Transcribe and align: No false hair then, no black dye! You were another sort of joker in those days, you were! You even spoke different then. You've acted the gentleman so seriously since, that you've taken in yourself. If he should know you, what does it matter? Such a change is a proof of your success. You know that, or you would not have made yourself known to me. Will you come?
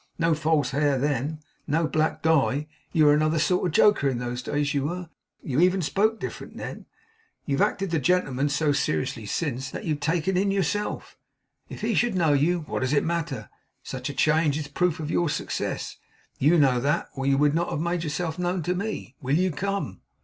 No 0.17 0.33
false 0.33 0.71
hair 0.71 0.97
then, 0.97 1.41
no 1.67 1.85
black 1.85 2.23
dye! 2.23 2.65
You 2.91 3.05
were 3.05 3.13
another 3.13 3.37
sort 3.37 3.67
of 3.67 3.73
joker 3.73 4.09
in 4.09 4.17
those 4.17 4.41
days, 4.41 4.73
you 4.73 4.85
were! 4.85 5.09
You 5.43 5.59
even 5.59 5.83
spoke 5.83 6.19
different 6.19 6.57
then. 6.57 6.87
You've 7.45 7.61
acted 7.61 7.91
the 7.91 7.99
gentleman 7.99 8.49
so 8.49 8.71
seriously 8.71 9.27
since, 9.27 9.69
that 9.69 9.85
you've 9.85 9.99
taken 9.99 10.35
in 10.37 10.49
yourself. 10.49 11.19
If 11.69 11.81
he 11.81 11.93
should 11.93 12.15
know 12.15 12.33
you, 12.33 12.61
what 12.61 12.79
does 12.79 12.93
it 12.93 13.03
matter? 13.03 13.51
Such 13.83 14.09
a 14.09 14.13
change 14.15 14.57
is 14.57 14.65
a 14.65 14.71
proof 14.71 14.99
of 14.99 15.11
your 15.11 15.29
success. 15.29 15.97
You 16.39 16.57
know 16.57 16.79
that, 16.79 17.09
or 17.13 17.27
you 17.27 17.37
would 17.37 17.53
not 17.53 17.69
have 17.69 17.79
made 17.79 18.03
yourself 18.03 18.39
known 18.39 18.63
to 18.63 18.73
me. 18.73 19.13
Will 19.21 19.37
you 19.37 19.51
come? 19.51 20.01